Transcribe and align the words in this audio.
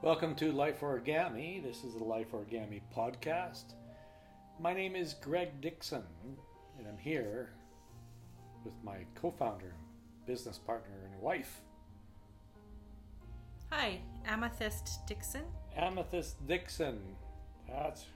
Welcome 0.00 0.36
to 0.36 0.52
Life 0.52 0.80
Origami. 0.80 1.60
This 1.60 1.82
is 1.82 1.94
the 1.94 2.04
Life 2.04 2.30
Origami 2.30 2.80
podcast. 2.96 3.74
My 4.60 4.72
name 4.72 4.94
is 4.94 5.14
Greg 5.14 5.60
Dixon, 5.60 6.04
and 6.78 6.86
I'm 6.86 6.98
here 6.98 7.50
with 8.64 8.74
my 8.84 8.98
co 9.16 9.32
founder, 9.32 9.74
business 10.24 10.56
partner, 10.56 10.94
and 11.04 11.20
wife, 11.20 11.60
Hi, 13.70 14.00
Amethyst 14.24 15.04
Dixon. 15.06 15.42
Amethyst 15.76 16.46
Dixon. 16.46 17.00
That's 17.68 18.06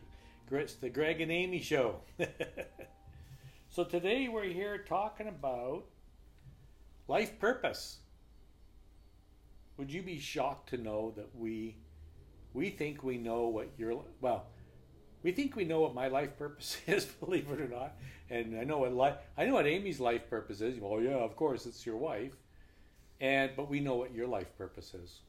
it's 0.52 0.74
the 0.74 0.88
Greg 0.88 1.20
and 1.20 1.32
Amy 1.32 1.60
show. 1.60 1.96
so 3.70 3.84
today 3.84 4.28
we're 4.28 4.44
here 4.44 4.78
talking 4.78 5.26
about 5.26 5.84
life 7.08 7.38
purpose. 7.40 7.98
Would 9.76 9.92
you 9.92 10.02
be 10.02 10.18
shocked 10.18 10.68
to 10.70 10.76
know 10.76 11.12
that 11.16 11.34
we 11.34 11.76
we 12.54 12.70
think 12.70 13.02
we 13.02 13.16
know 13.16 13.48
what 13.48 13.68
your 13.78 14.04
well 14.20 14.46
we 15.22 15.32
think 15.32 15.54
we 15.54 15.64
know 15.64 15.80
what 15.80 15.94
my 15.94 16.08
life 16.08 16.36
purpose 16.36 16.78
is, 16.86 17.04
believe 17.04 17.50
it 17.50 17.60
or 17.60 17.68
not. 17.68 17.96
And 18.28 18.58
I 18.58 18.64
know 18.64 18.78
what 18.78 18.92
life 18.92 19.16
I 19.36 19.44
know 19.46 19.54
what 19.54 19.66
Amy's 19.66 20.00
life 20.00 20.28
purpose 20.28 20.60
is. 20.60 20.78
Well, 20.80 21.00
yeah, 21.00 21.10
of 21.12 21.36
course, 21.36 21.66
it's 21.66 21.86
your 21.86 21.96
wife. 21.96 22.32
And 23.20 23.52
but 23.56 23.70
we 23.70 23.80
know 23.80 23.94
what 23.94 24.14
your 24.14 24.26
life 24.26 24.56
purpose 24.58 24.94
is. 24.94 25.20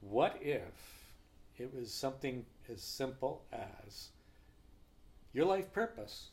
What 0.00 0.38
if 0.40 1.04
it 1.58 1.74
was 1.74 1.92
something 1.92 2.44
as 2.72 2.82
simple 2.82 3.44
as 3.52 4.08
your 5.32 5.46
life 5.46 5.72
purpose 5.72 6.28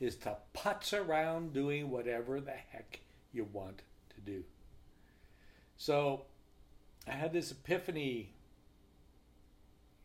is 0.00 0.16
to 0.16 0.36
putz 0.54 0.92
around 0.92 1.52
doing 1.52 1.90
whatever 1.90 2.40
the 2.40 2.52
heck 2.52 3.00
you 3.32 3.46
want 3.52 3.82
to 4.14 4.20
do? 4.20 4.44
So 5.76 6.22
I 7.08 7.12
had 7.12 7.32
this 7.32 7.50
epiphany 7.50 8.30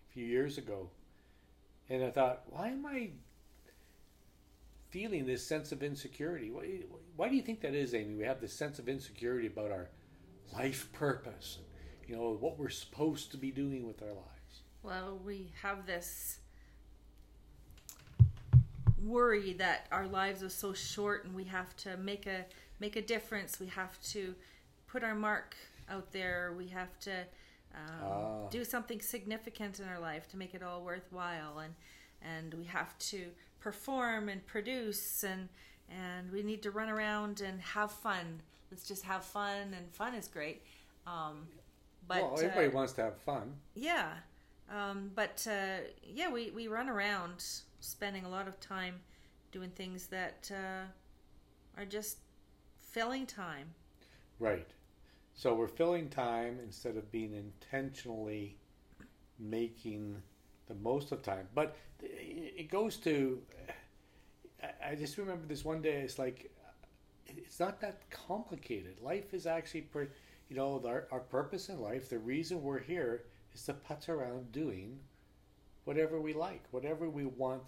a 0.09 0.13
few 0.13 0.25
years 0.25 0.57
ago, 0.57 0.89
and 1.89 2.03
I 2.03 2.09
thought, 2.09 2.43
why 2.47 2.69
am 2.69 2.85
I 2.85 3.11
feeling 4.89 5.25
this 5.25 5.45
sense 5.45 5.71
of 5.71 5.83
insecurity? 5.83 6.49
Why, 6.49 6.79
why 7.15 7.29
do 7.29 7.35
you 7.35 7.41
think 7.41 7.61
that 7.61 7.75
is, 7.75 7.93
Amy? 7.93 8.15
We 8.15 8.23
have 8.23 8.41
this 8.41 8.53
sense 8.53 8.79
of 8.79 8.89
insecurity 8.89 9.47
about 9.47 9.71
our 9.71 9.89
life 10.53 10.91
purpose, 10.93 11.59
you 12.07 12.15
know, 12.15 12.37
what 12.39 12.57
we're 12.57 12.69
supposed 12.69 13.31
to 13.31 13.37
be 13.37 13.51
doing 13.51 13.85
with 13.85 14.01
our 14.01 14.09
lives. 14.09 14.61
Well, 14.81 15.19
we 15.23 15.51
have 15.61 15.85
this 15.85 16.39
worry 19.03 19.53
that 19.53 19.87
our 19.91 20.07
lives 20.07 20.43
are 20.43 20.49
so 20.49 20.73
short 20.73 21.25
and 21.25 21.33
we 21.35 21.43
have 21.45 21.75
to 21.77 21.97
make 21.97 22.25
a 22.25 22.45
make 22.79 22.95
a 22.95 23.01
difference. 23.01 23.59
We 23.59 23.67
have 23.67 24.01
to 24.11 24.35
put 24.87 25.03
our 25.03 25.15
mark 25.15 25.55
out 25.89 26.11
there. 26.11 26.53
We 26.57 26.67
have 26.67 26.97
to 27.01 27.21
um, 27.75 28.03
Ah. 28.03 28.47
do 28.49 28.63
something 28.63 29.01
significant 29.01 29.79
in 29.79 29.87
our 29.87 29.99
life 29.99 30.27
to 30.29 30.37
make 30.37 30.53
it 30.55 30.63
all 30.63 30.81
worthwhile, 30.83 31.59
and 31.59 31.75
and 32.21 32.53
we 32.55 32.63
have 32.65 32.97
to 32.97 33.31
perform 33.59 34.29
and 34.29 34.45
produce 34.47 35.23
and 35.23 35.49
and 35.89 36.31
we 36.31 36.41
need 36.43 36.61
to 36.63 36.71
run 36.71 36.89
around 36.89 37.41
and 37.41 37.61
have 37.61 37.91
fun. 37.91 38.41
Let's 38.71 38.85
just 38.87 39.03
have 39.03 39.23
fun, 39.23 39.73
and 39.73 39.89
fun 39.93 40.15
is 40.15 40.27
great. 40.27 40.61
Um, 41.05 41.47
but 42.07 42.21
well, 42.21 42.39
everybody 42.39 42.67
uh, 42.67 42.71
wants 42.71 42.93
to 42.93 43.03
have 43.03 43.17
fun. 43.21 43.53
yeah, 43.75 44.13
um, 44.69 45.11
but 45.15 45.45
uh, 45.49 45.83
yeah, 46.03 46.29
we, 46.31 46.51
we 46.51 46.67
run 46.67 46.89
around 46.89 47.43
spending 47.79 48.25
a 48.25 48.29
lot 48.29 48.47
of 48.47 48.59
time 48.59 48.95
doing 49.51 49.69
things 49.69 50.07
that 50.07 50.51
uh, 50.53 51.79
are 51.79 51.85
just 51.85 52.17
filling 52.81 53.25
time. 53.25 53.73
Right. 54.39 54.67
So 55.33 55.53
we're 55.53 55.67
filling 55.67 56.09
time 56.09 56.59
instead 56.63 56.97
of 56.97 57.11
being 57.11 57.33
intentionally 57.33 58.57
making 59.39 60.21
the 60.67 60.75
most 60.75 61.11
of 61.11 61.23
time. 61.23 61.47
But 61.55 61.75
it 62.01 62.69
goes 62.71 62.97
to, 62.97 63.41
I- 64.83 64.95
just 64.95 65.17
remember 65.17 65.45
this 65.45 65.63
one 65.65 65.81
day, 65.81 66.01
it's 66.01 66.19
like, 66.19 66.51
it's 67.27 67.59
not 67.59 67.79
that 67.81 68.09
complicated. 68.09 69.01
Life 69.01 69.33
is 69.33 69.45
actually 69.45 69.81
pretty, 69.81 70.11
you 70.49 70.55
know, 70.55 70.81
our, 70.85 71.07
our 71.11 71.19
purpose 71.19 71.69
in 71.69 71.81
life, 71.81 72.09
the 72.09 72.19
reason 72.19 72.61
we're 72.63 72.79
here 72.79 73.23
is 73.53 73.63
to 73.65 73.73
putz 73.73 74.09
around 74.09 74.51
doing 74.51 74.99
whatever 75.85 76.21
we 76.21 76.33
like, 76.33 76.63
whatever 76.71 77.09
we 77.09 77.25
want 77.25 77.63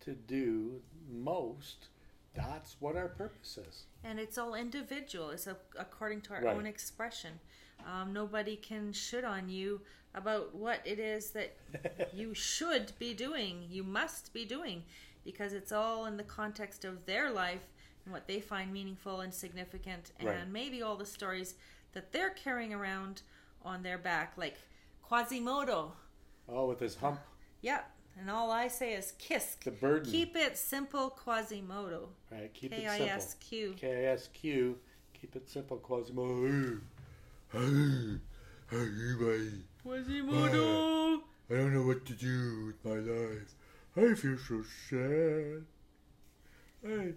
to 0.00 0.12
do 0.14 0.80
most. 1.10 1.88
That's 2.34 2.76
what 2.80 2.96
our 2.96 3.08
purpose 3.08 3.58
is. 3.58 3.84
And 4.04 4.18
it's 4.18 4.38
all 4.38 4.54
individual. 4.54 5.30
It's 5.30 5.46
a, 5.46 5.56
according 5.78 6.22
to 6.22 6.34
our 6.34 6.42
Right. 6.42 6.56
own 6.56 6.66
expression. 6.66 7.38
Um, 7.86 8.12
nobody 8.12 8.56
can 8.56 8.92
shit 8.92 9.24
on 9.24 9.48
you 9.48 9.80
about 10.14 10.54
what 10.54 10.80
it 10.84 10.98
is 10.98 11.30
that 11.32 11.56
you 12.14 12.32
should 12.34 12.92
be 12.98 13.12
doing, 13.14 13.66
you 13.68 13.82
must 13.82 14.32
be 14.32 14.44
doing, 14.44 14.84
because 15.24 15.52
it's 15.52 15.72
all 15.72 16.06
in 16.06 16.16
the 16.16 16.22
context 16.24 16.84
of 16.84 17.04
their 17.06 17.30
life 17.30 17.68
and 18.04 18.12
what 18.12 18.26
they 18.26 18.40
find 18.40 18.72
meaningful 18.72 19.20
and 19.20 19.32
significant, 19.32 20.12
and 20.18 20.28
Right. 20.28 20.48
maybe 20.48 20.82
all 20.82 20.96
the 20.96 21.06
stories 21.06 21.54
that 21.92 22.12
they're 22.12 22.30
carrying 22.30 22.72
around 22.72 23.22
on 23.64 23.82
their 23.82 23.98
back, 23.98 24.32
like 24.36 24.56
Quasimodo. 25.02 25.92
Oh, 26.48 26.66
with 26.68 26.80
his 26.80 26.96
hump, 26.96 27.20
Yeah, 27.60 27.82
and 28.18 28.30
all 28.30 28.50
I 28.50 28.68
say 28.68 28.94
is 28.94 29.12
kiss. 29.18 29.56
the 29.64 29.70
burden. 29.70 30.10
Keep 30.10 30.36
it 30.36 30.56
simple, 30.56 31.10
Quasimodo. 31.10 32.08
Right, 32.30 32.52
keep 32.52 32.72
K 32.72 32.84
it 32.84 32.90
simple. 32.90 33.08
S 33.08 33.34
Q. 33.40 33.74
K 33.76 34.06
I 34.06 34.12
S 34.12 34.28
Q. 34.32 34.78
Keep 35.20 35.36
it 35.36 35.48
simple, 35.48 35.78
Quasimodo. 35.78 36.80
Hey, 37.52 38.18
hey, 38.70 38.78
hey, 38.78 39.48
Quasimodo. 39.82 41.22
I 41.50 41.54
don't 41.54 41.74
know 41.74 41.82
what 41.82 42.06
to 42.06 42.12
do 42.14 42.66
with 42.66 42.84
my 42.84 43.12
life. 43.12 43.54
I 43.94 44.14
feel 44.14 44.38
so 44.38 44.62
sad. 44.88 45.64
I, 46.86 47.12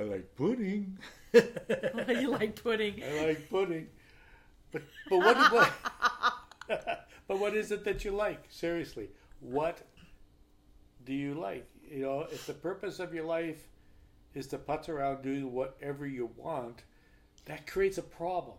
I 0.00 0.04
like 0.04 0.34
pudding. 0.36 0.98
you 1.32 2.30
like 2.30 2.60
pudding. 2.62 3.02
I 3.02 3.26
like 3.26 3.48
pudding. 3.48 3.86
But 4.72 4.82
but 5.08 5.18
what, 5.18 5.52
what 5.52 5.72
but 7.28 7.38
what 7.38 7.54
is 7.54 7.70
it 7.70 7.84
that 7.84 8.04
you 8.04 8.10
like? 8.10 8.44
Seriously, 8.50 9.08
what 9.40 9.82
do 11.04 11.12
you 11.12 11.34
like? 11.34 11.66
You 11.90 12.02
know, 12.02 12.26
if 12.30 12.46
the 12.46 12.54
purpose 12.54 12.98
of 12.98 13.14
your 13.14 13.24
life 13.24 13.68
is 14.34 14.46
to 14.48 14.58
putz 14.58 14.88
around 14.88 15.22
doing 15.22 15.52
whatever 15.52 16.06
you 16.06 16.30
want, 16.36 16.82
that 17.46 17.66
creates 17.66 17.98
a 17.98 18.02
problem. 18.02 18.56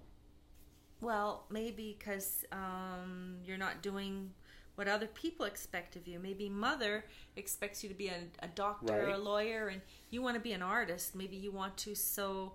Well, 1.01 1.45
maybe 1.49 1.95
because 1.97 2.43
um, 2.51 3.37
you're 3.45 3.57
not 3.57 3.81
doing 3.81 4.31
what 4.75 4.87
other 4.87 5.07
people 5.07 5.45
expect 5.45 5.95
of 5.95 6.07
you. 6.07 6.19
Maybe 6.19 6.49
mother 6.49 7.05
expects 7.35 7.83
you 7.83 7.89
to 7.89 7.95
be 7.95 8.07
a, 8.07 8.21
a 8.41 8.47
doctor 8.47 9.07
or 9.07 9.09
a 9.09 9.17
lawyer, 9.17 9.67
and 9.67 9.81
you 10.09 10.21
want 10.21 10.35
to 10.35 10.39
be 10.39 10.53
an 10.53 10.61
artist. 10.61 11.15
Maybe 11.15 11.35
you 11.35 11.51
want 11.51 11.75
to 11.77 11.95
sew 11.95 12.53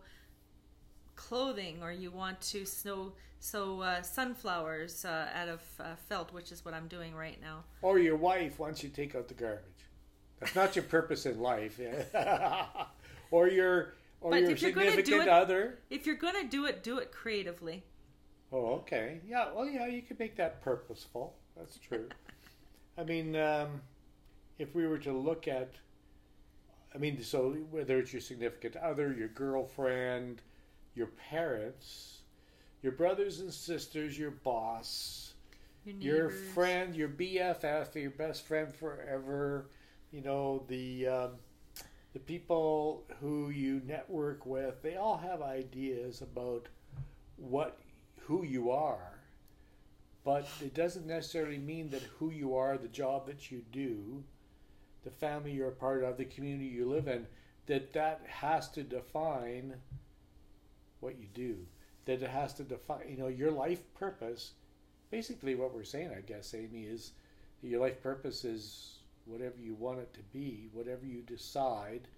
clothing, 1.16 1.82
or 1.82 1.92
you 1.92 2.10
want 2.10 2.40
to 2.42 2.64
sew 2.64 3.12
sew 3.40 3.80
uh, 3.80 4.00
sunflowers 4.02 5.04
uh, 5.04 5.28
out 5.34 5.48
of 5.48 5.60
uh, 5.78 5.94
felt, 6.08 6.32
which 6.32 6.50
is 6.50 6.64
what 6.64 6.72
I'm 6.74 6.88
doing 6.88 7.14
right 7.14 7.38
now. 7.42 7.64
Or 7.82 7.98
your 7.98 8.16
wife 8.16 8.58
wants 8.58 8.82
you 8.82 8.88
to 8.88 8.94
take 8.94 9.14
out 9.14 9.28
the 9.28 9.34
garbage. 9.34 9.62
That's 10.40 10.54
not 10.54 10.76
your 10.76 10.84
purpose 10.84 11.26
in 11.26 11.38
life. 11.40 11.78
or 13.30 13.48
your 13.48 13.94
or 14.20 14.30
But 14.30 14.40
your 14.42 14.50
if 14.52 14.62
you're 14.62 14.70
gonna 14.72 14.86
do 14.86 14.96
significant 14.96 15.22
it- 15.22 15.28
other. 15.28 15.78
If 15.90 16.06
you're 16.06 16.16
gonna 16.16 16.48
do 16.48 16.64
it, 16.66 16.82
do 16.82 16.98
it 16.98 17.12
creatively. 17.12 17.84
Oh, 18.52 18.74
okay. 18.76 19.20
Yeah, 19.26 19.48
well, 19.54 19.66
yeah, 19.66 19.86
you 19.86 20.02
could 20.02 20.18
make 20.18 20.36
that 20.36 20.62
purposeful. 20.62 21.34
That's 21.56 21.76
true. 21.78 22.08
I 22.96 23.02
mean, 23.04 23.34
um, 23.36 23.80
if 24.58 24.74
we 24.74 24.86
were 24.86 24.98
to 24.98 25.12
look 25.12 25.48
at, 25.48 25.72
I 26.94 26.98
mean, 26.98 27.20
so 27.22 27.52
whether 27.70 27.98
it's 27.98 28.12
your 28.12 28.20
significant 28.22 28.76
other, 28.76 29.12
your 29.12 29.28
girlfriend, 29.28 30.40
your 30.94 31.08
parents, 31.30 32.20
your 32.82 32.92
brothers 32.92 33.40
and 33.40 33.52
sisters, 33.52 34.18
your 34.18 34.30
boss, 34.30 35.34
Your, 35.84 35.96
your 35.98 36.30
friend, 36.30 36.94
your 36.94 37.08
BFF, 37.08 37.94
your 37.94 38.10
best 38.10 38.46
friend 38.46 38.74
forever, 38.74 39.66
you 40.12 40.22
know, 40.22 40.64
the 40.68 41.06
um, 41.06 41.30
the 42.12 42.20
people 42.20 43.04
who 43.20 43.50
you 43.50 43.82
network 43.84 44.46
with, 44.46 44.80
they 44.82 44.96
all 44.96 45.18
have 45.18 45.42
ideas 45.42 46.22
about 46.22 46.68
what 47.36 47.78
who 48.20 48.44
you 48.44 48.70
are, 48.70 49.18
but 50.24 50.46
it 50.62 50.74
doesn't 50.74 51.06
necessarily 51.06 51.58
mean 51.58 51.90
that 51.90 52.02
who 52.18 52.30
you 52.30 52.56
are, 52.56 52.78
the 52.78 52.88
job 52.88 53.26
that 53.26 53.50
you 53.50 53.62
do, 53.72 54.22
the 55.02 55.10
family 55.10 55.52
you're 55.52 55.68
a 55.68 55.72
part 55.72 56.04
of, 56.04 56.16
the 56.16 56.24
community 56.24 56.66
you 56.66 56.88
live 56.88 57.08
in, 57.08 57.26
that 57.66 57.92
that 57.92 58.22
has 58.26 58.70
to 58.70 58.82
define 58.82 59.74
what 61.04 61.18
you 61.18 61.26
do. 61.34 61.56
That 62.06 62.22
it 62.22 62.30
has 62.30 62.52
to 62.54 62.64
define, 62.64 63.08
you 63.08 63.16
know, 63.16 63.28
your 63.28 63.50
life 63.50 63.82
purpose. 63.94 64.52
Basically, 65.10 65.54
what 65.54 65.74
we're 65.74 65.84
saying, 65.84 66.10
I 66.16 66.20
guess, 66.20 66.54
Amy, 66.54 66.84
is 66.84 67.12
your 67.62 67.80
life 67.80 68.02
purpose 68.02 68.44
is 68.44 68.98
whatever 69.26 69.56
you 69.58 69.74
want 69.74 70.00
it 70.00 70.12
to 70.14 70.20
be, 70.32 70.68
whatever 70.72 71.06
you 71.06 71.22
decide 71.22 72.08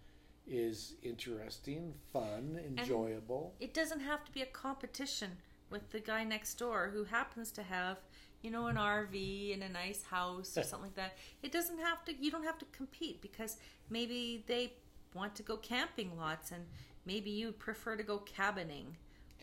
is 0.47 0.95
interesting, 1.03 1.95
fun, 2.13 2.59
enjoyable. 2.65 3.55
It 3.61 3.75
doesn't 3.75 4.01
have 4.01 4.25
to 4.25 4.33
be 4.33 4.43
a 4.43 4.47
competition 4.47 5.33
with 5.71 5.91
the 5.91 6.01
guy 6.01 6.25
next 6.25 6.55
door 6.55 6.91
who 6.93 7.05
happens 7.05 7.53
to 7.53 7.63
have 7.63 7.99
you 8.43 8.53
know, 8.53 8.67
an 8.67 8.77
RV 8.77 9.55
and 9.55 9.63
a 9.65 9.69
nice 9.69 10.05
house 10.05 10.57
or 10.57 10.63
something 10.63 10.89
like 10.89 10.95
that. 10.95 11.17
It 11.43 11.51
doesn't 11.51 11.79
have 11.79 12.05
to. 12.05 12.15
You 12.15 12.31
don't 12.31 12.45
have 12.45 12.59
to 12.59 12.65
compete 12.67 13.21
because 13.21 13.57
maybe 13.91 14.45
they 14.47 14.75
want 15.15 15.35
to 15.37 15.43
go 15.43 15.57
camping 15.57 16.17
lots 16.17 16.53
and 16.53 16.65
maybe 17.07 17.31
you 17.31 17.53
prefer 17.53 17.97
to 17.97 18.03
go 18.03 18.19
cabining 18.19 18.97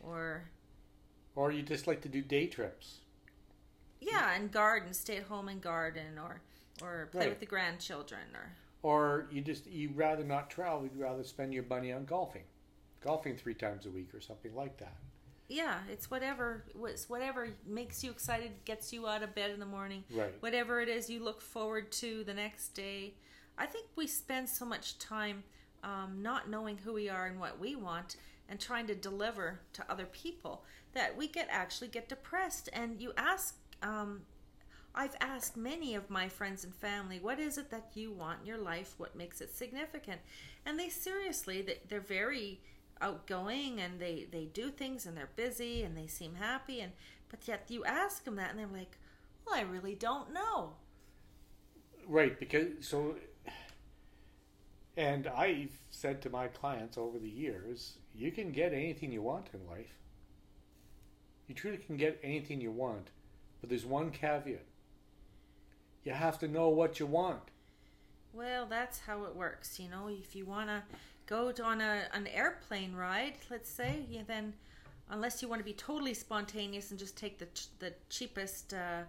or 0.04 0.50
Or 1.36 1.51
you 1.51 1.63
just 1.63 1.88
like 1.88 2.01
to 2.01 2.10
do 2.10 2.21
day 2.21 2.45
trips. 2.48 3.00
yeah, 4.00 4.33
and 4.36 4.51
garden, 4.51 4.94
stay 4.94 5.18
at 5.18 5.24
home 5.24 5.48
and 5.48 5.62
garden 5.62 6.18
or 6.19 6.42
or 6.81 7.07
play 7.12 7.21
Right. 7.21 7.30
with 7.30 7.39
the 7.39 7.45
grandchildren 7.45 8.36
or 8.36 8.51
Or 8.81 9.27
you 9.31 9.42
just 9.42 9.65
you'd 9.68 9.95
rather 9.95 10.24
not 10.24 10.50
travel, 10.50 10.83
you'd 10.83 10.98
rather 10.98 11.24
spend 11.24 11.54
your 11.54 11.63
money 11.63 11.92
on 11.94 12.06
golfing. 12.06 12.44
Golfing 13.01 13.38
three 13.38 13.54
times 13.54 13.86
a 13.86 13.92
week 13.92 14.13
or 14.13 14.21
something 14.21 14.54
like 14.56 14.77
that. 14.77 14.98
yeah, 15.50 15.80
it's 15.89 16.10
whatever 16.10 16.65
it's 16.86 17.07
whatever 17.10 17.50
makes 17.65 18.04
you 18.04 18.12
excited, 18.12 18.51
gets 18.65 18.92
you 18.92 19.07
out 19.07 19.24
of 19.24 19.33
bed 19.36 19.51
in 19.51 19.60
the 19.60 19.65
morning. 19.65 20.04
Right. 20.10 20.33
Whatever 20.42 20.81
it 20.81 20.89
is 20.89 21.10
you 21.10 21.24
look 21.24 21.42
forward 21.42 21.92
to 21.94 22.24
the 22.24 22.33
next 22.33 22.69
day. 22.69 23.13
I 23.57 23.68
think 23.68 23.86
we 23.95 24.07
spend 24.07 24.50
so 24.50 24.65
much 24.65 24.98
time 24.98 25.44
um, 25.83 26.19
not 26.21 26.50
knowing 26.50 26.77
who 26.77 26.94
we 26.94 27.09
are 27.09 27.27
and 27.27 27.39
what 27.39 27.59
we 27.59 27.75
want 27.75 28.15
and 28.50 28.59
trying 28.59 28.88
to 28.88 28.95
deliver 28.95 29.59
to 29.74 29.83
other 29.89 30.06
people 30.06 30.63
that 30.94 31.15
we 31.18 31.27
get 31.27 31.47
actually 31.50 31.88
get 31.88 32.09
depressed 32.09 32.69
and 32.74 33.01
you 33.01 33.13
ask 33.18 33.56
um, 33.81 34.21
I've 34.95 35.15
asked 35.19 35.57
many 35.57 35.95
of 35.95 36.09
my 36.09 36.30
friends 36.30 36.63
and 36.63 36.74
family, 36.74 37.19
what 37.19 37.39
is 37.39 37.57
it 37.57 37.71
that 37.71 37.91
you 37.95 38.12
want 38.12 38.41
in 38.41 38.45
your 38.45 38.59
life? 38.59 38.94
What 38.97 39.15
makes 39.15 39.41
it 39.41 39.56
significant? 39.56 40.21
And 40.65 40.80
they 40.80 40.89
seriously, 40.89 41.63
they, 41.63 41.80
they're 41.89 42.00
very 42.00 42.62
outgoing 43.01 43.81
and 43.81 44.00
they, 44.00 44.27
they 44.31 44.45
do 44.45 44.69
things 44.69 45.06
and 45.06 45.18
they're 45.18 45.31
busy 45.36 45.81
and 45.81 45.97
they 45.97 46.06
seem 46.06 46.36
happy. 46.36 46.79
And 46.79 46.91
but 47.29 47.47
yet 47.47 47.65
you 47.69 47.83
ask 47.86 48.24
them 48.24 48.36
that 48.36 48.51
and 48.51 48.59
they're 48.59 48.68
like, 48.68 49.00
well, 49.45 49.56
I 49.56 49.62
really 49.62 49.95
don't 49.95 50.31
know. 50.31 50.74
Right, 52.07 52.39
because 52.39 52.68
so 52.81 53.15
and 54.95 55.28
I've 55.28 55.72
said 55.90 56.22
to 56.22 56.30
my 56.30 56.48
clients 56.48 56.98
over 56.98 57.18
the 57.18 57.30
years, 57.30 57.98
you 58.13 58.31
can 58.31 58.51
get 58.51 58.74
anything 58.74 59.12
you 59.12 59.22
want 59.22 59.50
in 59.54 59.68
life. 59.68 59.98
You 61.48 61.56
truly 61.56 61.78
can 61.78 61.98
get 61.98 62.19
anything 62.24 62.62
you 62.62 62.72
want, 62.72 63.10
but 63.60 63.69
there's 63.69 63.86
one 63.86 64.12
caveat. 64.12 64.66
You 66.04 66.12
have 66.13 66.38
to 66.40 66.48
know 66.48 66.69
what 66.69 67.00
you 67.00 67.06
want. 67.06 67.42
Well, 68.34 68.66
that's 68.66 69.00
how 69.00 69.25
it 69.25 69.36
works. 69.36 69.80
You 69.80 69.90
know, 69.90 70.10
if 70.10 70.36
you 70.36 70.45
want 70.45 70.69
to 70.69 70.84
go 71.25 71.54
on 71.63 71.81
a 71.81 72.04
an 72.13 72.28
airplane 72.28 72.94
ride, 72.94 73.36
let's 73.50 73.69
say, 73.69 74.06
yeah, 74.10 74.22
then 74.28 74.54
unless 75.10 75.42
you 75.42 75.48
want 75.48 75.60
to 75.60 75.66
be 75.66 75.74
totally 75.74 76.13
spontaneous 76.13 76.92
and 76.92 77.00
just 77.00 77.16
take 77.16 77.38
the 77.39 77.46
ch- 77.48 77.68
the 77.80 77.94
cheapest 78.10 78.74
uh, 78.74 79.04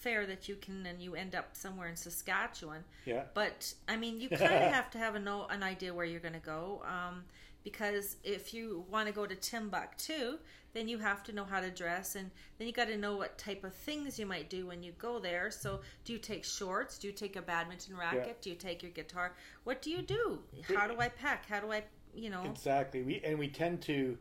fare 0.00 0.26
that 0.26 0.48
you 0.48 0.56
can, 0.56 0.86
and 0.86 1.00
you 1.02 1.14
end 1.14 1.34
up 1.34 1.50
somewhere 1.52 1.88
in 1.88 1.96
Saskatchewan. 1.96 2.84
Yeah. 3.04 3.24
But 3.34 3.74
I 3.88 3.96
mean, 3.96 4.20
you 4.20 4.28
kind 4.28 4.54
of 4.54 4.72
have 4.72 4.90
to 4.92 4.98
have 4.98 5.14
a 5.14 5.18
know 5.18 5.46
an 5.50 5.62
idea 5.62 5.92
where 5.92 6.04
you're 6.04 6.20
going 6.20 6.34
to 6.34 6.40
go, 6.40 6.82
um, 6.86 7.24
because 7.64 8.16
if 8.24 8.54
you 8.54 8.84
want 8.90 9.08
to 9.08 9.14
go 9.14 9.26
to 9.26 9.34
Timbuktu, 9.34 10.38
then 10.72 10.88
you 10.88 10.98
have 10.98 11.22
to 11.24 11.32
know 11.32 11.44
how 11.44 11.60
to 11.60 11.70
dress, 11.70 12.14
and 12.14 12.30
then 12.58 12.66
you 12.66 12.72
got 12.72 12.88
to 12.88 12.96
know 12.96 13.16
what 13.16 13.36
type 13.38 13.64
of 13.64 13.74
things 13.74 14.18
you 14.18 14.26
might 14.26 14.48
do 14.48 14.66
when 14.66 14.82
you 14.82 14.92
go 14.98 15.18
there. 15.18 15.50
So, 15.50 15.80
do 16.04 16.12
you 16.12 16.18
take 16.18 16.44
shorts? 16.44 16.98
Do 16.98 17.08
you 17.08 17.12
take 17.12 17.36
a 17.36 17.42
badminton 17.42 17.96
racket? 17.96 18.40
Do 18.40 18.50
you 18.50 18.56
take 18.56 18.82
your 18.82 18.92
guitar? 18.92 19.34
What 19.64 19.82
do 19.82 19.90
you 19.90 20.02
do? 20.02 20.38
How 20.74 20.86
do 20.86 20.98
I 21.00 21.08
pack? 21.08 21.46
How 21.48 21.60
do 21.60 21.72
I, 21.72 21.84
you 22.14 22.30
know, 22.30 22.44
Exactly. 22.44 23.02
We 23.02 23.20
and 23.24 23.38
we 23.38 23.48
tend 23.48 23.82
to 23.82 24.16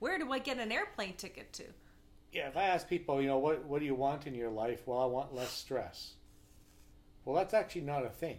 where 0.00 0.18
do 0.18 0.32
I 0.32 0.38
get 0.38 0.58
an 0.58 0.72
airplane 0.72 1.14
ticket 1.14 1.52
to? 1.54 1.64
Yeah, 2.32 2.48
if 2.48 2.56
I 2.56 2.64
ask 2.64 2.88
people, 2.88 3.20
you 3.20 3.28
know, 3.28 3.38
what 3.38 3.64
what 3.64 3.80
do 3.80 3.86
you 3.86 3.94
want 3.94 4.26
in 4.26 4.34
your 4.34 4.50
life? 4.50 4.82
Well, 4.86 5.00
I 5.00 5.06
want 5.06 5.34
less 5.34 5.50
stress. 5.52 6.14
Well, 7.24 7.36
that's 7.36 7.54
actually 7.54 7.82
not 7.82 8.04
a 8.04 8.10
thing. 8.10 8.38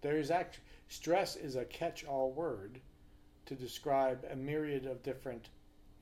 There 0.00 0.18
is 0.18 0.30
actually 0.30 0.64
stress 0.88 1.36
is 1.36 1.56
a 1.56 1.64
catch-all 1.64 2.32
word 2.32 2.80
to 3.46 3.54
describe 3.54 4.24
a 4.30 4.36
myriad 4.36 4.86
of 4.86 5.02
different 5.02 5.48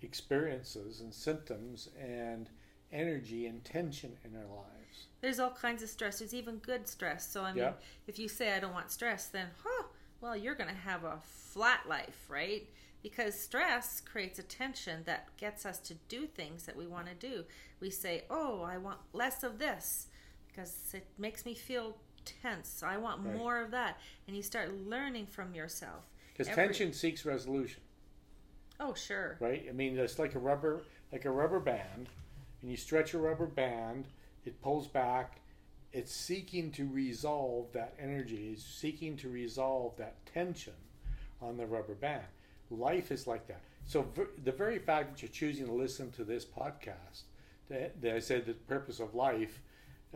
experiences 0.02 1.00
and 1.00 1.12
symptoms 1.12 1.88
and 2.00 2.48
energy 2.92 3.46
and 3.46 3.64
tension 3.64 4.16
in 4.24 4.34
our 4.34 4.46
lives. 4.46 5.06
There's 5.20 5.38
all 5.38 5.50
kinds 5.50 5.82
of 5.82 5.88
stress. 5.88 6.18
There's 6.18 6.34
even 6.34 6.56
good 6.56 6.88
stress. 6.88 7.30
So 7.30 7.42
I 7.42 7.52
mean, 7.52 7.62
Yeah. 7.64 7.72
if 8.06 8.18
you 8.18 8.28
say 8.28 8.54
I 8.54 8.60
don't 8.60 8.72
want 8.72 8.90
stress, 8.90 9.26
then 9.26 9.48
huh, 9.62 9.84
well, 10.20 10.36
you're 10.36 10.54
going 10.54 10.70
to 10.70 10.76
have 10.76 11.04
a 11.04 11.18
flat 11.24 11.88
life, 11.88 12.26
right? 12.28 12.66
Because 13.02 13.34
stress 13.38 14.00
creates 14.00 14.38
a 14.38 14.42
tension 14.42 15.02
that 15.06 15.34
gets 15.38 15.64
us 15.64 15.78
to 15.80 15.94
do 16.08 16.26
things 16.26 16.64
that 16.64 16.76
we 16.76 16.86
want 16.86 17.06
to 17.06 17.14
do. 17.14 17.44
We 17.80 17.88
say, 17.90 18.24
"Oh, 18.28 18.60
I 18.62 18.76
want 18.76 18.98
less 19.14 19.42
of 19.42 19.58
this 19.58 20.08
because 20.48 20.92
it 20.92 21.06
makes 21.16 21.46
me 21.46 21.54
feel 21.54 21.96
tense. 22.26 22.82
I 22.82 22.98
want 22.98 23.24
Right. 23.24 23.34
more 23.36 23.58
of 23.62 23.70
that." 23.70 23.98
And 24.26 24.36
you 24.36 24.42
start 24.42 24.74
learning 24.74 25.26
from 25.28 25.54
yourself. 25.54 26.04
Because 26.32 26.48
Every- 26.48 26.64
tension 26.66 26.92
seeks 26.92 27.24
resolution, 27.24 27.82
Oh, 28.78 28.92
sure. 28.94 29.38
right? 29.40 29.66
I 29.68 29.72
mean, 29.72 29.98
it's 29.98 30.18
like 30.18 30.34
a 30.34 30.38
rubber, 30.38 30.82
like 31.10 31.24
a 31.24 31.30
rubber 31.30 31.60
band, 31.60 32.10
and 32.60 32.70
you 32.70 32.76
stretch 32.76 33.14
a 33.14 33.18
rubber 33.18 33.46
band, 33.46 34.08
it 34.44 34.60
pulls 34.60 34.88
back. 34.88 35.40
It's 35.92 36.14
seeking 36.14 36.70
to 36.72 36.88
resolve 36.88 37.72
that 37.72 37.94
energy. 37.98 38.52
It's 38.52 38.64
seeking 38.64 39.16
to 39.18 39.28
resolve 39.28 39.96
that 39.96 40.24
tension 40.26 40.74
on 41.42 41.56
the 41.56 41.66
rubber 41.66 41.94
band. 41.94 42.24
Life 42.70 43.10
is 43.10 43.26
like 43.26 43.48
that. 43.48 43.62
So 43.84 44.02
ver- 44.14 44.30
the 44.44 44.52
very 44.52 44.78
fact 44.78 45.10
that 45.10 45.22
you're 45.22 45.30
choosing 45.30 45.66
to 45.66 45.72
listen 45.72 46.12
to 46.12 46.24
this 46.24 46.44
podcast, 46.44 47.22
that, 47.68 48.00
that 48.02 48.14
I 48.14 48.20
said 48.20 48.46
the 48.46 48.54
purpose 48.54 49.00
of 49.00 49.14
life 49.14 49.60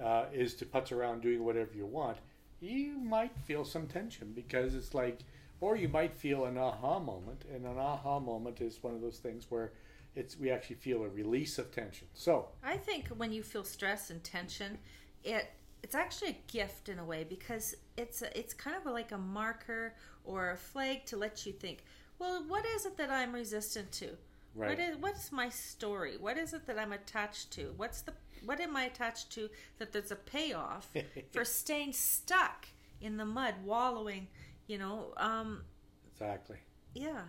uh, 0.03 0.26
is 0.32 0.55
to 0.55 0.67
putz 0.67 0.93
around 0.93 1.23
doing 1.23 1.44
whatever 1.44 1.71
you 1.75 1.87
want, 1.87 2.19
you 2.61 2.99
might 2.99 3.37
feel 3.44 3.65
some 3.65 3.87
tension 3.87 4.32
because 4.35 4.75
it's 4.75 4.94
like, 4.94 5.20
or 5.61 5.77
you 5.77 5.88
might 5.88 6.17
feel 6.17 6.44
an 6.44 6.59
aha 6.59 6.99
moment, 6.99 7.44
and 7.53 7.65
an 7.65 7.79
aha 7.79 8.20
moment 8.20 8.61
is 8.61 8.82
one 8.82 8.94
of 8.94 9.00
those 9.00 9.19
things 9.19 9.47
where 9.49 9.73
it's 10.15 10.38
we 10.38 10.50
actually 10.50 10.77
feel 10.77 11.03
a 11.03 11.09
release 11.09 11.59
of 11.59 11.73
tension. 11.73 12.06
So 12.15 12.49
I 12.62 12.77
think 12.77 13.09
when 13.09 13.32
you 13.32 13.43
feel 13.43 13.65
stress 13.65 14.11
and 14.11 14.23
tension, 14.23 14.79
it 15.23 15.50
it's 15.85 15.95
actually 15.95 16.31
a 16.31 16.53
gift 16.53 16.89
in 16.89 16.99
a 16.99 17.05
way 17.05 17.25
because 17.25 17.77
it's 17.97 18.23
a, 18.23 18.39
it's 18.39 18.55
kind 18.55 18.77
of 18.77 18.87
like 18.93 19.13
a 19.13 19.19
marker 19.19 19.95
or 20.25 20.53
a 20.53 20.57
flag 20.57 21.07
to 21.07 21.17
let 21.19 21.47
you 21.47 21.53
think, 21.53 21.85
well, 22.19 22.45
what 22.49 22.67
is 22.67 22.87
it 22.87 22.97
that 22.99 23.11
I'm 23.11 23.33
resistant 23.35 23.93
to? 23.95 24.11
right, 24.55 24.70
What 24.70 24.81
is 24.81 24.97
what's 24.99 25.32
my 25.32 25.49
story? 25.51 26.17
What 26.19 26.39
is 26.39 26.55
it 26.55 26.67
that 26.67 26.79
I'm 26.79 26.93
attached 26.93 27.53
to? 27.53 27.75
What's 27.77 28.03
the 28.03 28.15
what 28.44 28.61
am 28.61 28.77
I 28.77 28.85
attached 28.85 29.31
to 29.32 29.51
that 29.79 29.93
there's 29.93 30.13
a 30.13 30.17
payoff 30.17 30.97
for 31.32 31.44
staying 31.44 31.93
stuck 31.93 32.69
in 33.01 33.17
the 33.19 33.27
mud, 33.27 33.56
wallowing, 33.65 34.29
you 34.67 34.79
know? 34.79 35.15
Um, 35.19 35.65
exactly. 36.11 36.58
yeah. 36.94 37.25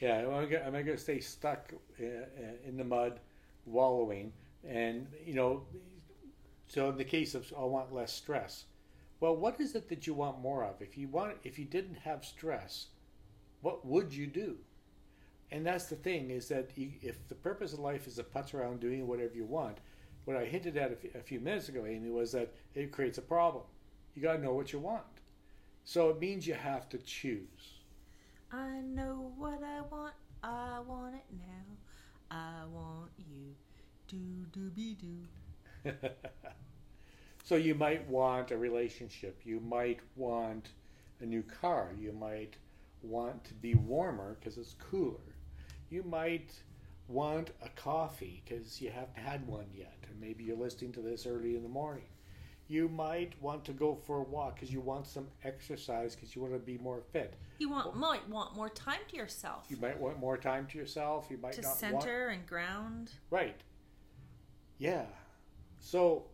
Yeah, 0.00 0.18
am 0.18 0.34
I 0.34 0.44
gonna, 0.46 0.64
am 0.64 0.74
I 0.74 0.82
going 0.82 0.96
to 0.96 1.02
stay 1.02 1.20
stuck 1.20 1.72
uh, 2.00 2.04
uh, 2.04 2.68
in 2.68 2.76
the 2.76 2.84
mud, 2.84 3.20
wallowing? 3.64 4.32
And 4.64 5.08
you 5.24 5.34
know, 5.34 5.66
so 6.68 6.88
in 6.88 6.96
the 6.96 7.04
case 7.04 7.34
of 7.34 7.52
I 7.56 7.64
want 7.64 7.92
less 7.92 8.12
stress. 8.12 8.64
Well, 9.20 9.36
what 9.36 9.60
is 9.60 9.74
it 9.74 9.88
that 9.88 10.06
you 10.06 10.14
want 10.14 10.40
more 10.40 10.64
of? 10.64 10.82
If 10.82 10.98
you 10.98 11.08
want, 11.08 11.36
if 11.42 11.58
you 11.58 11.64
didn't 11.64 11.98
have 11.98 12.24
stress, 12.24 12.88
what 13.62 13.86
would 13.86 14.12
you 14.12 14.26
do? 14.26 14.56
And 15.50 15.64
that's 15.64 15.86
the 15.86 15.96
thing 15.96 16.30
is 16.30 16.48
that 16.48 16.70
if 16.76 17.26
the 17.28 17.34
purpose 17.34 17.72
of 17.72 17.78
life 17.78 18.06
is 18.06 18.16
to 18.16 18.24
putz 18.24 18.52
around 18.52 18.80
doing 18.80 19.06
whatever 19.06 19.34
you 19.34 19.44
want, 19.44 19.78
what 20.24 20.36
I 20.36 20.44
hinted 20.44 20.76
at 20.76 20.98
a 21.14 21.22
few 21.22 21.40
minutes 21.40 21.68
ago, 21.68 21.86
Amy, 21.86 22.10
was 22.10 22.32
that 22.32 22.52
it 22.74 22.90
creates 22.90 23.18
a 23.18 23.22
problem. 23.22 23.62
You 24.14 24.22
got 24.22 24.34
to 24.34 24.42
know 24.42 24.54
what 24.54 24.72
you 24.72 24.80
want. 24.80 25.04
So 25.84 26.10
it 26.10 26.18
means 26.18 26.46
you 26.46 26.54
have 26.54 26.88
to 26.88 26.98
choose. 26.98 27.76
I 28.52 28.80
know 28.80 29.32
what 29.36 29.62
I 29.62 29.82
want. 29.82 30.14
I 30.42 30.80
want 30.86 31.14
it 31.14 31.24
now. 31.32 32.36
I 32.36 32.64
want 32.72 33.10
you. 33.18 33.54
Do 34.08 34.46
do 34.52 34.70
be 34.70 34.94
do. 34.94 35.26
so 37.44 37.56
you 37.56 37.74
might 37.74 38.06
want 38.08 38.50
a 38.50 38.56
relationship. 38.56 39.40
You 39.44 39.60
might 39.60 40.00
want 40.14 40.70
a 41.20 41.26
new 41.26 41.42
car. 41.42 41.90
You 41.98 42.12
might 42.12 42.56
want 43.02 43.44
to 43.44 43.54
be 43.54 43.74
warmer 43.74 44.36
because 44.38 44.58
it's 44.58 44.74
cooler. 44.74 45.34
You 45.90 46.02
might 46.02 46.50
want 47.08 47.50
a 47.62 47.68
coffee 47.70 48.42
because 48.44 48.80
you 48.80 48.90
haven't 48.90 49.16
had 49.16 49.46
one 49.46 49.66
yet, 49.74 49.96
and 50.08 50.20
maybe 50.20 50.44
you're 50.44 50.56
listening 50.56 50.92
to 50.92 51.00
this 51.00 51.26
early 51.26 51.56
in 51.56 51.62
the 51.62 51.68
morning. 51.68 52.04
You 52.68 52.88
might 52.88 53.40
want 53.40 53.64
to 53.66 53.72
go 53.72 53.94
for 53.94 54.18
a 54.18 54.22
walk 54.24 54.56
because 54.56 54.72
you 54.72 54.80
want 54.80 55.06
some 55.06 55.28
exercise 55.44 56.16
because 56.16 56.34
you 56.34 56.42
want 56.42 56.54
to 56.54 56.58
be 56.58 56.78
more 56.78 57.00
fit. 57.12 57.34
You 57.60 57.70
want 57.70 57.96
might 57.96 58.28
want 58.28 58.56
more 58.56 58.68
time 58.68 58.98
to 59.08 59.16
yourself 59.16 59.66
You 59.68 59.76
might 59.76 59.98
want 60.00 60.18
more 60.18 60.36
time 60.36 60.66
to 60.72 60.78
yourself. 60.78 61.28
You 61.30 61.38
might 61.38 61.52
to 61.52 61.62
not 61.62 61.80
want 61.80 62.02
center 62.02 62.28
and 62.28 62.44
ground. 62.44 63.12
Right. 63.30 63.60
Yeah. 64.78 65.04
So 65.80 66.24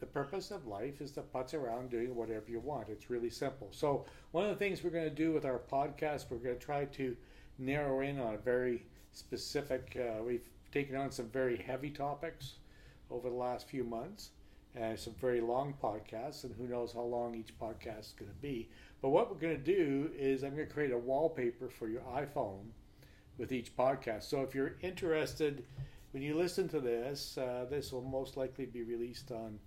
the 0.00 0.06
purpose 0.06 0.50
of 0.50 0.66
life 0.66 1.00
is 1.00 1.10
to 1.12 1.22
putz 1.22 1.54
around 1.54 1.90
doing 1.90 2.14
whatever 2.14 2.44
you 2.48 2.60
want. 2.60 2.88
It's 2.88 3.10
really 3.10 3.30
simple. 3.30 3.68
So 3.72 4.04
one 4.30 4.44
of 4.44 4.50
the 4.50 4.56
things 4.56 4.82
we're 4.82 4.90
going 4.90 5.08
to 5.08 5.10
do 5.10 5.32
with 5.32 5.44
our 5.44 5.60
podcast, 5.70 6.26
we're 6.30 6.38
going 6.38 6.58
to 6.58 6.64
try 6.64 6.84
to 6.84 7.16
narrow 7.58 8.00
in 8.00 8.20
on 8.20 8.34
a 8.34 8.38
very 8.38 8.86
specific. 9.12 9.96
Uh, 9.98 10.22
we've 10.22 10.48
taken 10.72 10.96
on 10.96 11.10
some 11.10 11.28
very 11.28 11.56
heavy 11.56 11.90
topics 11.90 12.54
over 13.10 13.28
the 13.28 13.34
last 13.34 13.68
few 13.68 13.82
months, 13.84 14.30
and 14.74 14.98
some 14.98 15.14
very 15.20 15.40
long 15.40 15.74
podcasts, 15.82 16.44
and 16.44 16.54
who 16.54 16.68
knows 16.68 16.92
how 16.92 17.02
long 17.02 17.34
each 17.34 17.58
podcast 17.58 18.00
is 18.00 18.14
going 18.18 18.30
to 18.30 18.36
be. 18.36 18.68
But 19.00 19.08
what 19.08 19.30
we're 19.30 19.40
going 19.40 19.56
to 19.56 19.62
do 19.62 20.10
is 20.16 20.44
I'm 20.44 20.54
going 20.54 20.68
to 20.68 20.72
create 20.72 20.92
a 20.92 20.98
wallpaper 20.98 21.68
for 21.68 21.88
your 21.88 22.02
iPhone 22.02 22.66
with 23.38 23.50
each 23.50 23.74
podcast. 23.76 24.24
So 24.24 24.42
if 24.42 24.54
you're 24.54 24.76
interested, 24.82 25.64
when 26.12 26.22
you 26.22 26.36
listen 26.36 26.68
to 26.68 26.80
this, 26.80 27.36
uh, 27.38 27.66
this 27.68 27.92
will 27.92 28.02
most 28.02 28.36
likely 28.36 28.66
be 28.66 28.82
released 28.82 29.30
on 29.30 29.58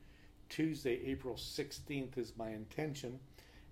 Tuesday, 0.50 1.02
April 1.06 1.36
16th, 1.36 2.18
is 2.18 2.34
my 2.38 2.50
intention. 2.50 3.20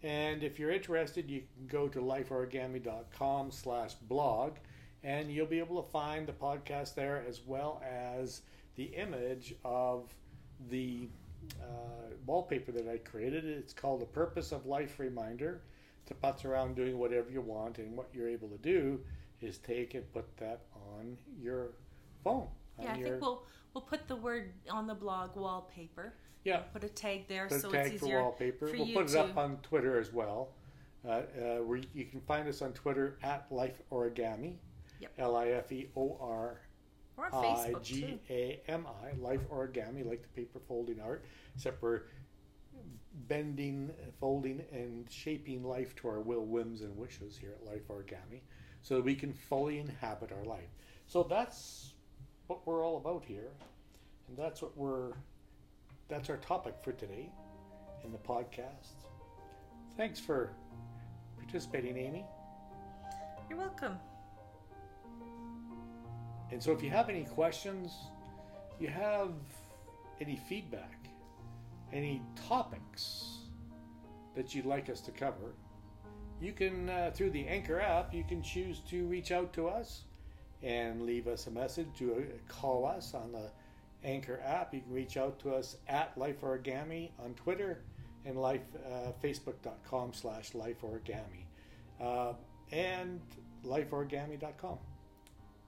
And 0.04 0.44
if 0.44 0.60
you're 0.60 0.72
interested, 0.72 1.30
you 1.30 1.42
can 1.42 1.68
go 1.68 1.88
to 1.90 2.00
lifeorigami.com 2.00 3.52
slash 3.52 3.94
blog 3.96 4.58
and 5.04 5.32
you'll 5.32 5.46
be 5.46 5.60
able 5.60 5.82
to 5.82 5.90
find 5.90 6.28
the 6.28 6.34
podcast 6.34 6.96
there 6.96 7.24
as 7.28 7.42
well 7.46 7.82
as 7.86 8.42
the 8.76 8.86
image 8.86 9.54
of 9.66 10.14
the 10.70 11.10
uh, 11.62 12.14
wallpaper 12.26 12.72
that 12.72 12.88
I 12.88 12.98
created. 12.98 13.46
It's 13.46 13.74
called 13.74 14.02
the 14.02 14.06
Purpose 14.06 14.52
of 14.52 14.66
Life 14.66 15.00
Reminder. 15.00 15.62
To 16.08 16.14
putz 16.16 16.44
around 16.44 16.76
doing 16.76 16.98
whatever 16.98 17.30
you 17.30 17.42
want, 17.42 17.78
and 17.78 17.96
what 17.96 18.10
you're 18.14 18.30
able 18.30 18.48
to 18.50 18.58
do 18.58 19.00
is 19.42 19.60
take 19.60 19.94
and 19.94 20.12
put 20.12 20.26
that 20.38 20.62
on 20.98 21.18
your 21.40 21.74
phone. 22.24 22.48
Yeah, 22.82 22.94
I 22.94 23.02
think 23.02 23.22
we'll 23.22 23.44
we'll 23.74 23.84
put 23.84 24.08
the 24.08 24.16
word 24.16 24.52
on 24.70 24.88
the 24.88 24.96
blog 24.96 25.36
wallpaper. 25.36 26.14
Yeah. 26.44 26.60
Put 26.74 26.84
a 26.84 26.90
tag 26.90 27.28
there 27.28 27.48
Put 27.48 27.62
so 27.62 27.70
a 27.70 27.72
tag 27.72 27.94
it's 27.94 28.00
for 28.02 28.22
wallpaper. 28.22 28.68
for 28.68 28.78
we'll 28.78 28.88
you 28.88 28.96
put 28.96 29.06
it 29.10 29.14
to. 29.14 29.22
up 29.22 29.38
on 29.38 29.58
Twitter 29.58 30.00
as 30.00 30.14
well. 30.14 30.50
Uh, 31.08 31.12
uh, 31.12 31.22
where 31.64 31.80
you 31.94 32.06
can 32.06 32.20
find 32.22 32.48
us 32.48 32.62
on 32.62 32.74
Twitter 32.74 33.18
at 33.24 33.46
Life 33.52 33.82
Origami. 33.92 34.56
Yep. 35.00 35.12
L 35.18 35.36
I 35.38 35.48
F 35.50 35.72
E 35.72 35.90
O 35.96 36.18
R 36.20 36.60
I 37.32 37.74
G. 37.82 38.20
A 38.30 38.62
M 38.68 38.86
I. 38.86 39.18
Life 39.18 39.48
Origami, 39.50 40.06
like 40.06 40.22
the 40.22 40.30
paper 40.30 40.60
folding 40.68 41.00
art, 41.00 41.26
except 41.56 41.82
we're 41.82 42.02
bending, 43.28 43.92
folding, 44.20 44.64
and 44.72 45.10
shaping 45.10 45.64
life 45.64 45.96
to 45.98 46.08
our 46.08 46.20
will, 46.20 46.46
whims, 46.46 46.82
and 46.82 46.96
wishes 46.98 47.38
here 47.38 47.56
at 47.62 47.66
Life 47.66 47.88
Origami, 47.90 48.42
so 48.82 48.96
that 48.96 49.06
we 49.06 49.16
can 49.16 49.34
fully 49.34 49.80
inhabit 49.80 50.32
our 50.32 50.46
life. 50.46 50.70
So 51.08 51.24
that's 51.24 51.94
what 52.50 52.66
we're 52.66 52.84
all 52.84 52.98
about 52.98 53.24
here, 53.24 53.52
and 54.28 54.36
that's 54.36 54.62
what 54.62 54.76
we're. 54.76 55.14
That's 56.10 56.30
our 56.32 56.38
topic 56.38 56.74
for 56.84 56.92
today 56.92 57.30
in 58.04 58.12
the 58.12 58.18
podcast. 58.18 59.06
Thanks 59.96 60.20
for 60.20 60.50
participating, 61.38 61.96
Amy. 61.96 62.26
You're 63.48 63.60
welcome. 63.60 63.98
And 66.52 66.62
so, 66.62 66.72
if 66.72 66.82
you 66.82 66.90
have 66.90 67.08
any 67.08 67.24
questions, 67.24 67.94
you 68.80 68.88
have 68.88 69.34
any 70.20 70.36
feedback, 70.36 71.08
any 71.94 72.24
topics 72.48 73.38
that 74.36 74.56
you'd 74.56 74.66
like 74.66 74.90
us 74.90 75.02
to 75.02 75.12
cover, 75.12 75.54
you 76.42 76.54
can, 76.54 76.90
uh, 76.90 77.12
through 77.14 77.30
the 77.30 77.48
Anchor 77.48 77.80
app, 77.80 78.12
you 78.12 78.24
can 78.24 78.42
choose 78.42 78.80
to 78.90 79.06
reach 79.06 79.32
out 79.32 79.54
to 79.54 79.68
us 79.68 80.06
and 80.64 81.04
leave 81.04 81.28
us 81.28 81.48
a 81.48 81.52
message, 81.52 81.88
to 81.98 82.26
call 82.48 82.86
us 82.86 83.14
on 83.14 83.32
the 83.32 83.50
Anchor 84.04 84.42
app. 84.44 84.74
You 84.74 84.82
can 84.82 84.94
reach 84.94 85.18
out 85.18 85.40
to 85.40 85.54
us 85.54 85.78
at 85.88 86.18
Life 86.18 86.42
Origami 86.42 87.10
on 87.24 87.34
Twitter 87.34 87.82
and 88.26 88.38
life, 88.38 88.62
uh, 88.86 89.12
facebook.com 89.24 90.14
slash 90.14 90.52
lifeorigami 90.52 91.46
uh, 92.02 92.34
and 92.72 93.22
lifeorigami.com. 93.66 94.78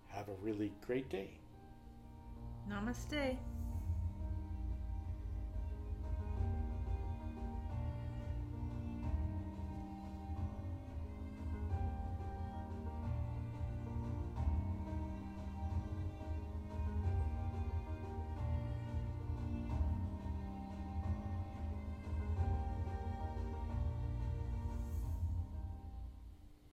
Have 0.07 0.27
a 0.27 0.35
really 0.41 0.71
great 0.85 1.09
day. 1.09 1.29
Namaste. 2.69 3.37